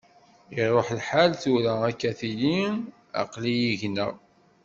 Iruḥ 0.61 0.87
lḥal, 0.99 1.31
tura 1.41 1.73
akka 1.89 2.11
tili 2.19 2.57
aql-iyi 3.21 3.71
gneɣ. 3.81 4.13